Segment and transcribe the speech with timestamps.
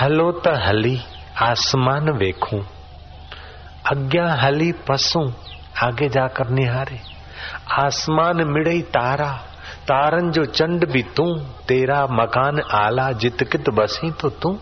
[0.00, 1.00] Hello त हली,
[1.42, 2.60] आसमान वेखूं।
[3.90, 5.32] अज्ञा हली पसू,
[5.82, 7.00] आगे जाकर निहारे।
[7.72, 9.32] आसमान मिड़ई तारा,
[9.82, 11.34] तारन जो चंड भी तू,
[11.68, 14.58] तेरा मकान आला जित कित बसी तो तू।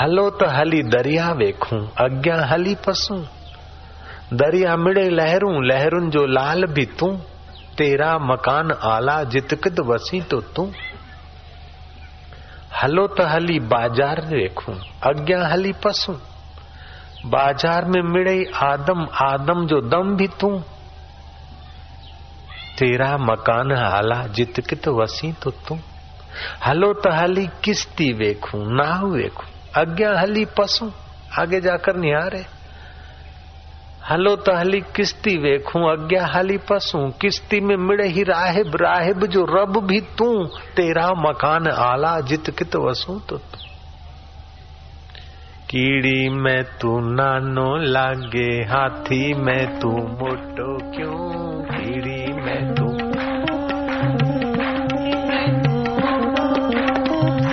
[0.00, 3.26] हलो त हली दरिया वेखूं अज्ञा हली पसू।
[4.32, 7.18] दरिया मिड़े लहरूं, लहरुन जो लाल भी तू,
[7.78, 10.72] तेरा मकान आला जित कित बसी तो तू।
[12.74, 16.12] हलो तो हली बाज़ार देखूँ अज्ञा हली पसू।
[17.26, 20.48] बाज़ार में मिड़े आदम आदम जो दम भी तू।
[22.78, 25.78] तेरा मकान हाला जित कित वसी तो तू।
[26.66, 29.46] हलो तो हली किस्ती वेखू नाव वेखू
[29.80, 30.90] अज्ञा हली पसू।
[31.40, 32.44] आगे जाकर निहारे।
[34.10, 39.44] हलो तो हली किस्ती वेखू अज्ञा हली पसू। किस्ती में मिड़े ही राहिब राहिब जो
[39.50, 40.26] रब भी तू।
[40.76, 43.36] तेरा मकान आला, जित कित वसू तो
[45.70, 51.62] कीड़ी में तू नानो लागे, हाथी में तू मोटो क्यों?
[51.62, 52.84] कीड़ी में तू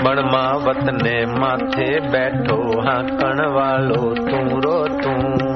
[0.04, 5.51] बणमावत ने माथे बैठो, हाकण वालो तू रो तू।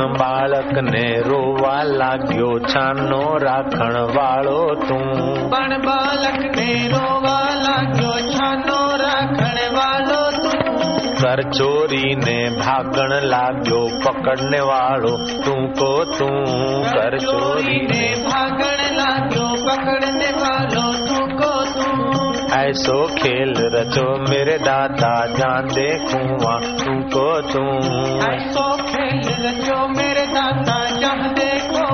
[0.00, 4.94] बालक ने रोवा लाग्यो छानो राखण वालो तू।
[5.48, 10.50] पण बालक ने रोवा लाग्यो छानो राखण वालो तू।
[11.22, 16.26] कर चोरी ने भागण लाग्यो पकड़ने वालो तू। को तू
[16.84, 18.49] कर चोरी ने भाग
[19.60, 21.50] पकड़ने वालो तुमको
[22.54, 26.38] ऐसो खेल रचो मेरे दादा जान देखूँ
[26.78, 27.62] तू को तू
[28.26, 31.86] ऐसो खेल रचो मेरे दाता जब देखो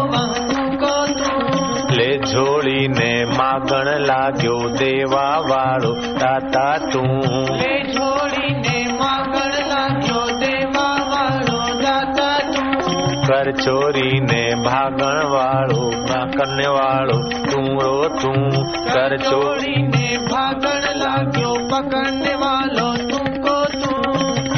[0.45, 1.57] तुमको तू
[1.95, 7.01] ले ने मागण लाग्यो देवा वालो दाता तू।
[7.55, 12.87] ले छोड़ी ने मागण लाग्यो देवा वालो दाता तू।
[13.27, 15.29] कर चोरी ने भागण
[15.99, 18.33] ना करने वालो तू रो तू
[18.89, 23.95] कर चोरी। ने भागण लाग्यो पकड़ने वालो तुमको तू।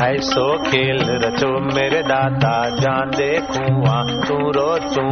[0.05, 3.67] ऐसो खेल रचो मेरे दाता जान देखूँ
[4.27, 5.07] तू रो तू।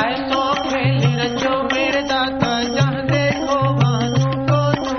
[0.00, 3.58] ऐसो खेल रचो मेरे दाता जहाँ देखो
[4.14, 4.94] तुमको तू।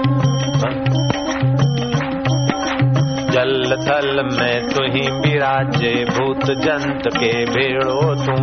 [3.32, 8.36] जल थल में तू ही विराजे भूत जंत के भेड़ो तू।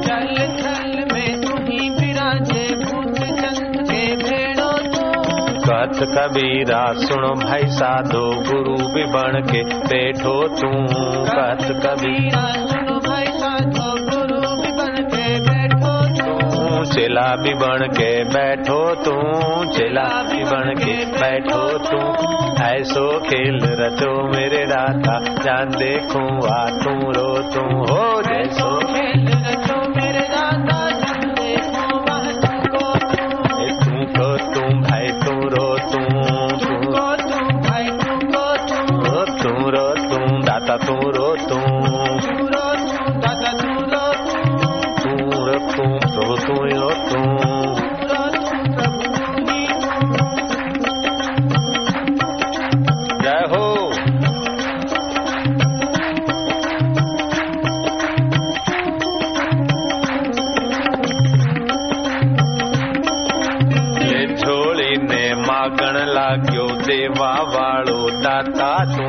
[0.00, 0.77] जल थल
[5.78, 10.70] कथ कबीरा सुनो भाई साधो, गुरु भी बन के बैठो तू।
[11.24, 12.48] कथ कबीरा
[16.94, 19.12] चेला भी बन के बैठो तू,
[19.76, 21.98] चेला भी बन के बैठो तू।
[22.64, 29.57] ऐसो खेल रचो मेरे दाता जान देखूँ, आ तू रो तू। हो जैसो खेल
[67.18, 69.06] देवा वालो दाता तू।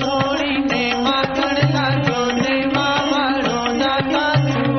[0.00, 4.72] छोड़ी ने मागण लाग्यो देवा वालो दाता तू।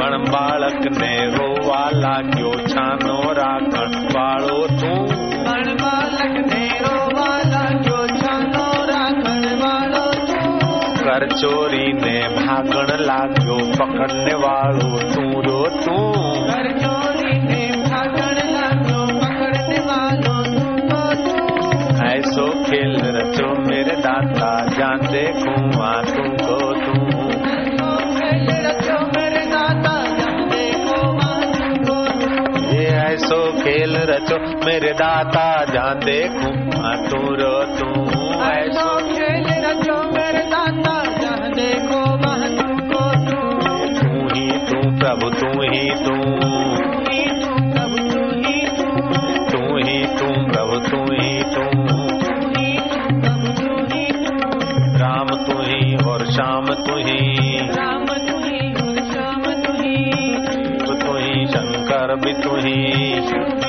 [0.00, 5.04] पण बाळक ने रोवा लाग्यो छानो राखण वाळो तू
[5.44, 9.40] पण बालक ने रोवा लाग्यो छानो राखण
[24.00, 24.98] दाता जान
[25.82, 27.20] आ तुमको तू तू।
[32.76, 37.88] ये ऐसो खेल रचो, मेरे दाता जान देखूँ आ तू रो तू।
[38.44, 41.60] ऐसो खेल रचो मेरे दाता ही
[42.48, 42.68] तू
[44.00, 46.79] तू ही तू, प्रभु तू ही तू।
[63.20, 63.59] Thank you.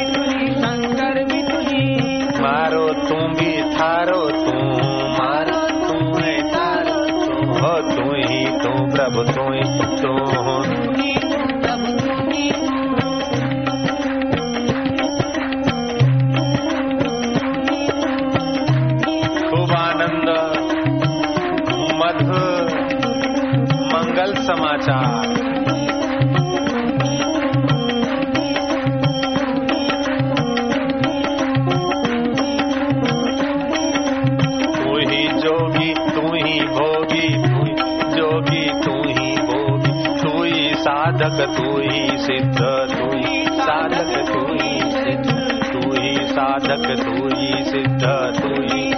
[46.31, 48.03] साधक तुई सिद्ध
[48.39, 48.91] तुई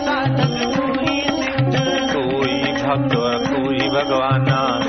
[2.13, 3.15] कोई भक्त
[3.49, 4.82] कोई भगवाना।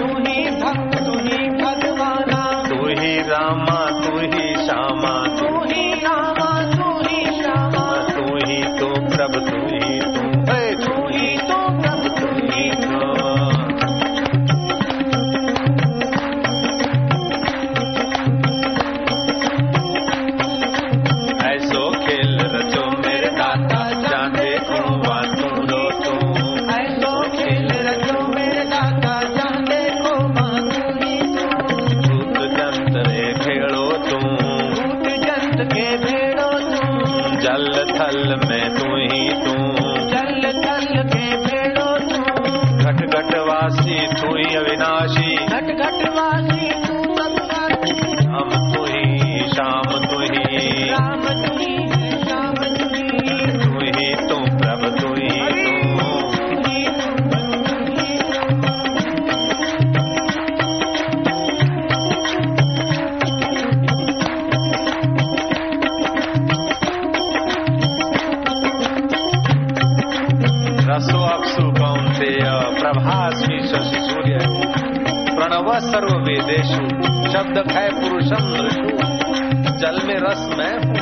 [80.24, 81.00] रस मैं हूँ,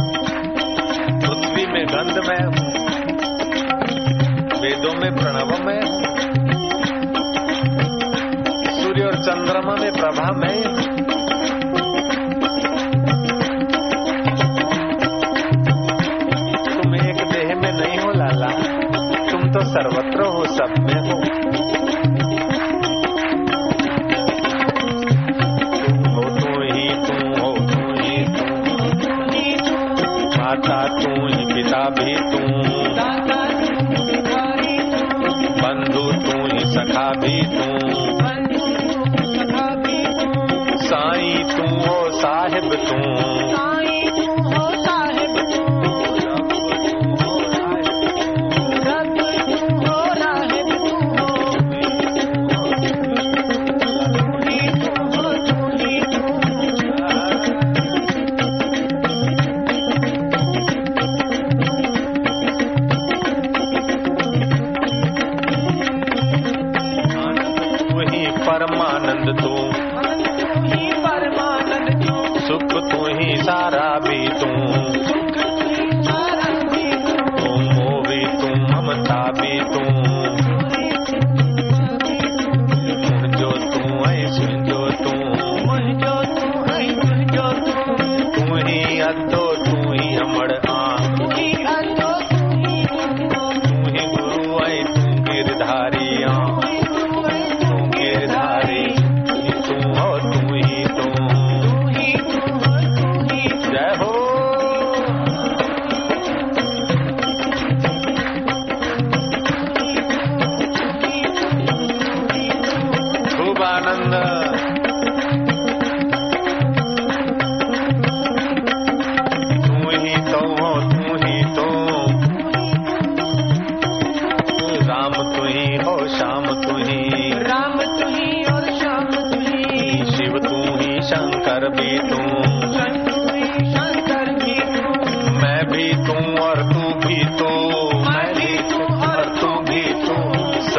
[1.20, 2.70] पृथ्वी में गंध मैं हूँ,
[4.62, 6.00] वेदों में प्रणव मैं हूँ,
[8.78, 10.56] सूर्य और चंद्रमा में प्रभा मैं
[16.72, 18.50] तुम एक देह में नहीं हो, लाला।
[19.30, 21.21] तुम तो सर्वत्र हो, सब में हो।
[42.76, 43.41] तुम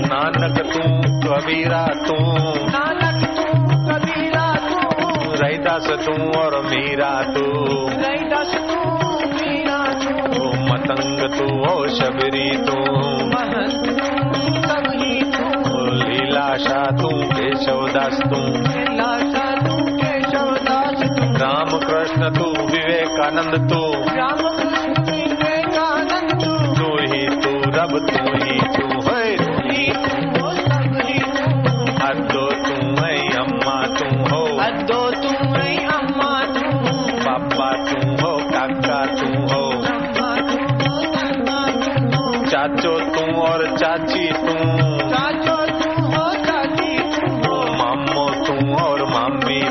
[0.00, 0.80] नानक तू
[1.28, 2.14] कबीरा तू।
[2.68, 3.44] नानक तू
[3.88, 5.00] कबीरा तू।
[5.32, 7.42] रैदास तू और मीरा तू।
[7.88, 8.99] रैदास तू
[10.92, 11.48] ङ्गतो
[11.96, 12.78] शबिरीतो।
[16.00, 18.40] लीलाशा तु देशोदास्तु
[21.42, 23.89] रामकृष्ण तु विवेकानन्द तु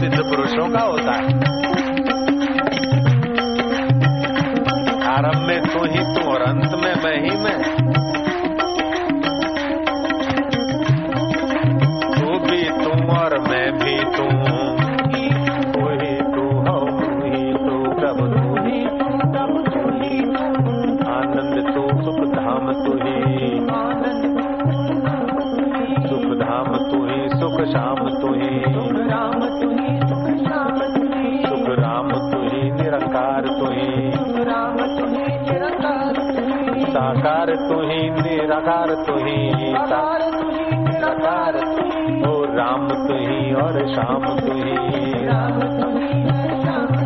[0.00, 1.59] सिद्ध पुरुषों का होता है
[38.70, 40.00] सकार तो ही गीता
[41.02, 41.56] सकार
[42.28, 44.74] ओ राम तो ही और शाम तो ही।
[45.26, 46.99] राम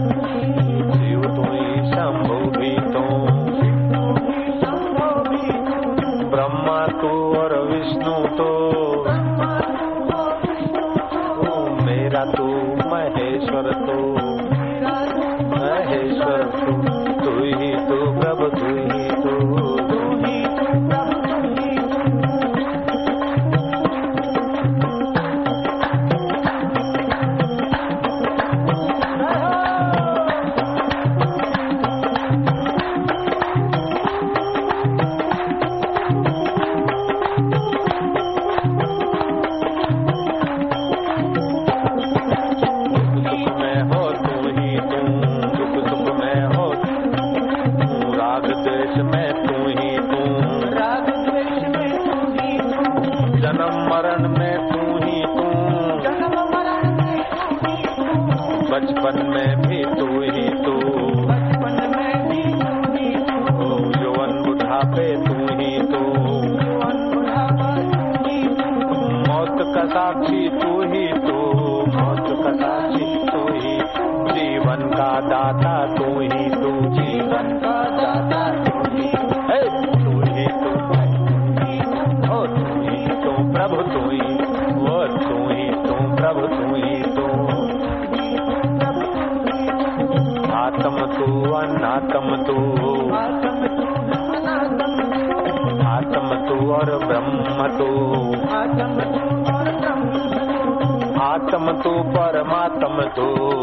[75.21, 79.12] दाता तू ही तू जीवन का दाता तू ही
[80.04, 80.75] तू ही तू
[82.33, 84.35] और तू ही तू, प्रभु तू ही
[84.75, 87.25] वो तू ही तू, प्रभु तू ही तू।
[90.54, 92.59] आत्म तू, अनात्म तू।
[95.87, 98.14] आत्म तू और ब्रह्म तू।
[101.21, 103.54] आत्म तू, परमात्म तू।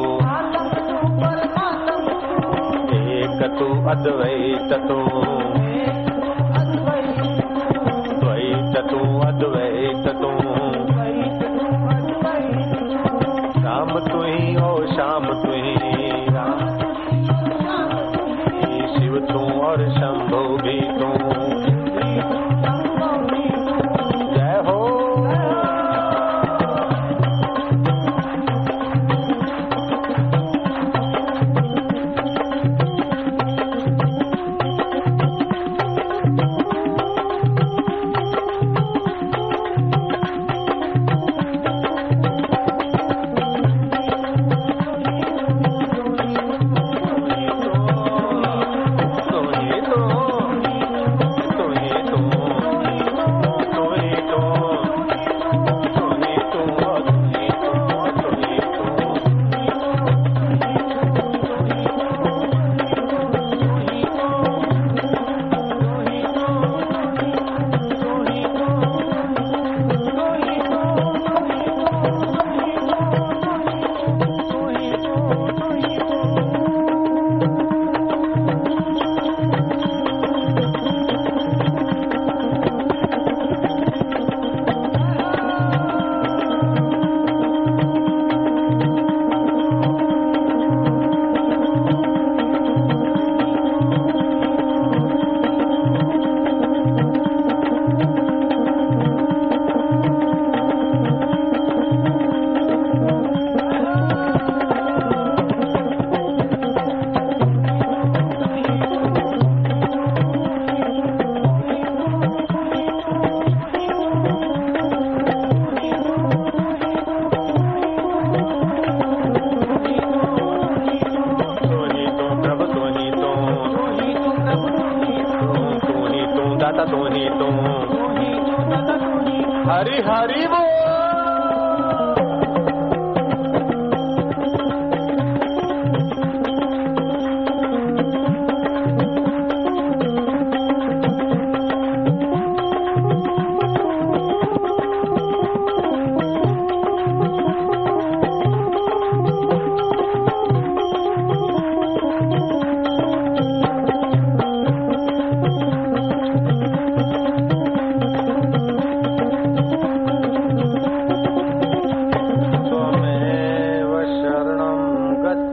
[3.61, 4.99] तु अद्वैततो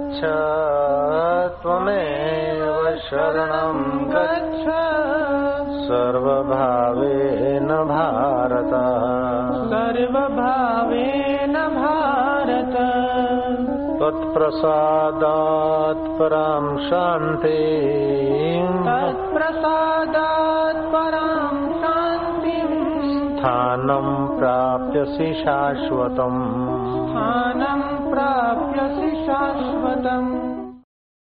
[0.08, 4.66] गच्छ। त्वमेव शरणं गच्छ।
[5.88, 8.74] सर्वभावेन भारत।
[9.72, 12.76] सर्वभावेन भारत।
[13.98, 30.37] त्वत्प्रसादात् परां शान्तिम् तत्प्रसादात् परां शान्तिम् स्थानं प्राप्यसि शाश्वतम्। स्थानं प्राप्यसि शाश्वतम्